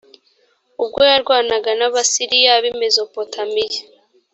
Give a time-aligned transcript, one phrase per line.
[0.83, 3.81] ubwo yarwanaga n abasiriya b i mezopotamiya